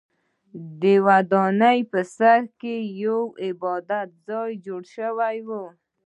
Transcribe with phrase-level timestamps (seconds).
[0.81, 5.49] د ودانۍ په سر کې یو عبادت ځای جوړ شوی و.